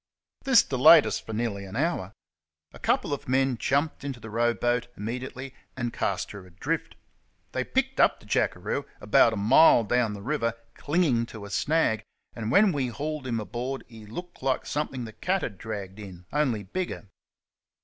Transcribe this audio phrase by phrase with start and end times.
[0.45, 2.13] This delayed us for nearly an hour.
[2.73, 2.79] A.
[2.79, 6.95] couple of men jumped into the row boat immediately and cast her adrift.
[7.51, 12.01] They picked up the jackeroo about a mile down the river, clinging to a snag,
[12.33, 16.63] and when we hauled him aboard he looked like something the cat had draggecfcfn, only
[16.63, 17.07] bigger.